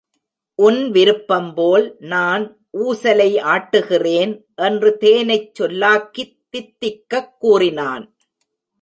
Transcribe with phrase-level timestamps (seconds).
[0.59, 2.45] உன் விருப்பம் போல் நான்
[2.79, 4.33] ஊசலை ஆட்டுகிறேன்!
[4.61, 8.05] என்று தேனைச் சொல்லாக்கித் தித்திக்கக் கூறினான்.